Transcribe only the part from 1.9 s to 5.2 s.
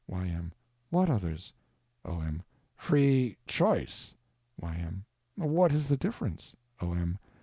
O.M. Free Choice. Y.M.